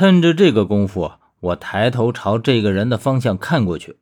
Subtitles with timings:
[0.00, 3.96] 趁着这个功夫，我抬头朝这个人的方向看过去，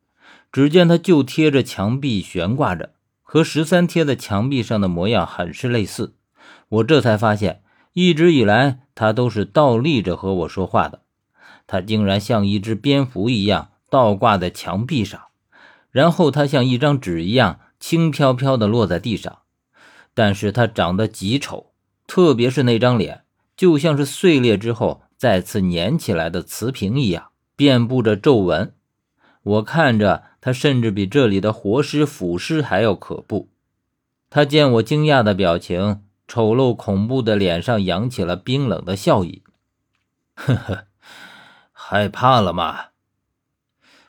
[0.53, 2.91] 只见他就贴着墙壁悬挂着，
[3.23, 6.15] 和十三贴在墙壁上的模样很是类似。
[6.69, 7.63] 我这才发现，
[7.95, 11.01] 一直以来他都是倒立着和我说话的，
[11.67, 15.19] 他竟然像一只蝙蝠一样倒挂在墙壁上，
[15.91, 19.39] 然后他像一张纸一样轻飘飘地落在地上。
[20.13, 21.73] 但是他长得极丑，
[22.07, 23.23] 特别是那张脸，
[23.57, 25.01] 就像是碎裂之后。
[25.17, 28.75] 再次粘起来的瓷瓶一样，遍布着皱纹。
[29.43, 33.49] 我看着他，甚至比这里的活尸、腐尸还要可怖。
[34.29, 39.43] 他见我惊讶的表情，丑陋恐怖的脸上扬起了冰冷的笑意。
[40.35, 40.87] 呵呵，
[41.73, 42.87] 害怕了吗？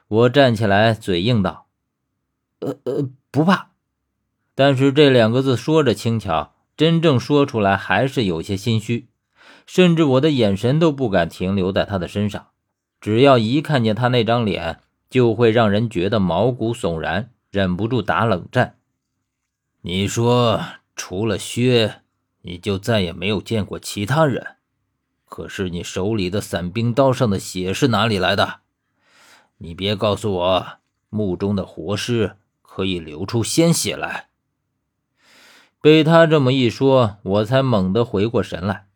[0.08, 1.68] 我站起来，嘴硬道
[2.60, 3.72] ：“呃呃，不怕。”
[4.56, 9.08] 但是这两个字说着轻巧，真正说出来还是有些心虚。
[9.68, 12.48] 甚至我的眼神都不敢停留在他的身上，
[13.00, 18.78] 只要一看见他那张脸，就会让人觉得毛骨悚然，忍不住打冷战。
[19.82, 20.62] 你说，
[20.96, 22.02] 除了薛，
[22.42, 24.56] 你就再也没有见过其他人？
[25.26, 28.62] 可是你手里的伞兵刀上的血是哪里来的？
[29.58, 30.68] 你别告诉我，
[31.10, 34.30] 墓中的活尸可以流出鲜血来。
[35.82, 38.87] 被他这么一说，我才猛地回过神来。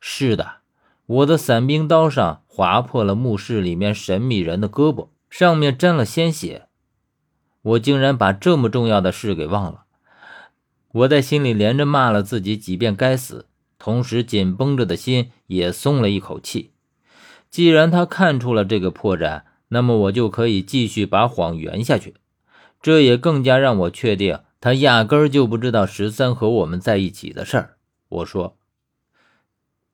[0.00, 0.58] 是的，
[1.06, 6.66] 我的伞兵刀上划破了墓室里面神秘人的胳膊，上面沾了鲜血。
[7.62, 9.84] 我竟然把这么重要的事给忘了。
[10.92, 13.46] 我在心里连着骂了自己几遍“该死”，
[13.78, 16.72] 同时紧绷着的心也松了一口气。
[17.50, 22.14] 既然他看出了这个破绽，那么我就可以继续把谎圆下去。
[22.80, 27.76] 这也更加让我确定他压根儿就不知道十三和我们在一起的事儿。
[28.08, 28.57] 我说。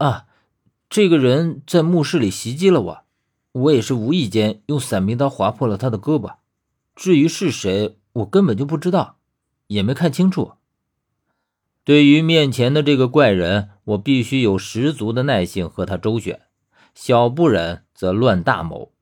[0.04, 0.26] 啊，
[0.90, 3.04] 这个人在墓室里袭击了我，
[3.52, 6.34] 我也是无意间用伞兵刀划破了他的胳膊。
[6.94, 9.16] 至于是谁，我根本就不知道，
[9.68, 10.52] 也没看清楚。
[11.84, 16.42] 对于面前的这个怪人，我必须有十足的耐性和他周旋，
[16.94, 18.92] 小不忍则乱大谋。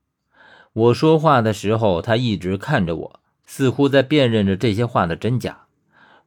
[0.73, 5.63] 我说话的时候，他一直看着我，似乎在辨认着这些话的真假。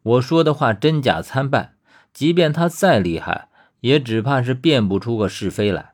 [0.04, 1.78] 我说的话真假参半，
[2.14, 3.48] 即便他再厉害。
[3.82, 5.94] 也只怕是辨不出个是非来。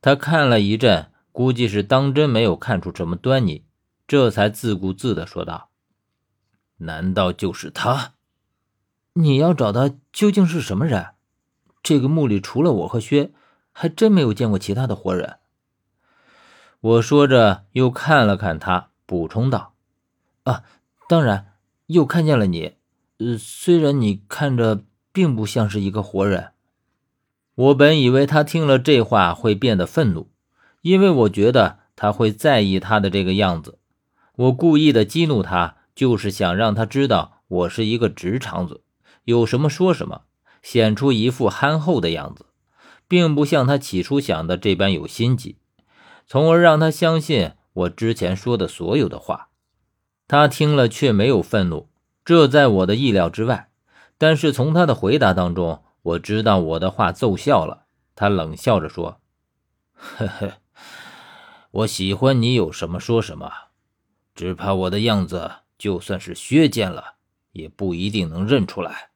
[0.00, 3.64] 他看了一阵，估计是当真没有看出什么端倪，
[4.08, 5.70] 这才自顾自地说道
[6.78, 8.14] ：“难道就是他？
[9.14, 11.10] 你要找的究竟是什么人？
[11.82, 13.32] 这个墓里除了我和薛，
[13.70, 15.38] 还真没有见过其他的活人。”
[16.80, 19.74] 我说着，又看了看他，补充道
[20.42, 20.64] ：“啊，
[21.08, 21.52] 当然，
[21.86, 22.74] 又看见了你。
[23.18, 26.48] 呃，虽然你看着并不像是一个活人。”
[27.54, 30.30] 我本以为他听了这话会变得愤怒，
[30.80, 33.78] 因为我觉得他会在意他的这个样子。
[34.36, 38.80] 我故意的激怒他，就是想让他知道我是一个直肠子，
[39.24, 40.22] 有什么说什么，
[40.62, 42.46] 显出一副憨厚的样子，
[43.06, 45.58] 并不像他起初想的这般有心机，
[46.26, 49.48] 从而让他相信我之前说的所有的话。
[50.26, 51.90] 他听了却没有愤怒，
[52.24, 53.68] 这在我的意料之外。
[54.16, 55.82] 但是从他的回答当中。
[56.02, 59.20] 我知道我的话奏效了，他冷笑着说
[59.94, 60.54] ：“呵呵，
[61.70, 63.52] 我喜欢你有什么说什么，
[64.34, 67.14] 只怕我的样子就算是削见了，
[67.52, 69.10] 也不一定能认出来。”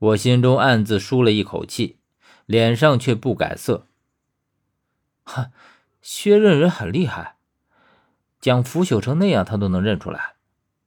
[0.00, 1.98] 我心中暗自舒了一口气，
[2.46, 3.88] 脸上却不改色。
[5.24, 5.50] 哈，
[6.00, 7.36] 薛认人很厉害，
[8.40, 10.36] 将腐朽成那样，他都能认出来。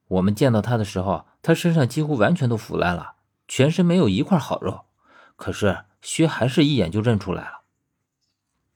[0.08, 3.16] 我们见到他的时候，他身上几乎完全都腐烂了，
[3.46, 4.86] 全身没有一块好肉。
[5.42, 7.62] 可是薛还是一眼就认出来了。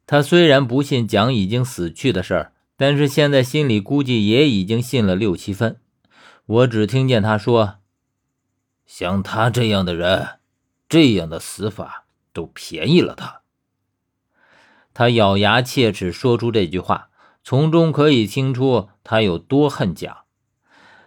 [0.04, 5.78] 他虽然不信蒋已经死去的事儿，但是现在心里估计也已经信了六七分。
[6.44, 7.76] 我只听见他说
[8.84, 10.40] ：“像他这样的人，
[10.88, 13.42] 这样的死法都便宜了他。”
[14.92, 17.10] 他咬牙切齿说出这句话，
[17.44, 20.24] 从中可以听出他有多恨蒋。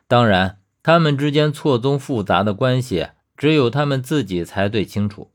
[0.08, 5.34] 当然，他们之间错综复杂的关系，只有他们自己才最清楚。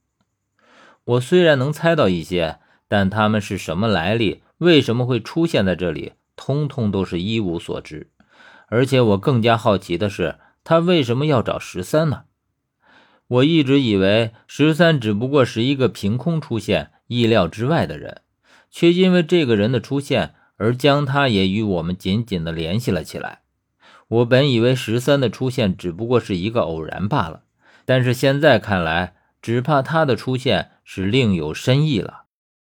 [1.04, 2.58] 我虽然能猜到一些，
[2.88, 8.10] 但他们是什么来历，为什么会出现在这里，通通都是一无所知。
[8.68, 12.22] 而且我更加好奇的是，他为什么要找十三呢？
[13.28, 18.22] 我一直以为十三只不过是一个凭空出现、意料之外的人，
[18.70, 23.40] 却因为这个人的出现而将他也与我们紧紧地联系了起来。
[24.08, 27.42] 我本以为十三的出现只不过是一个偶然罢了，
[27.84, 29.16] 但是现在看来。
[29.44, 32.23] 只怕他的出现是另有深意了。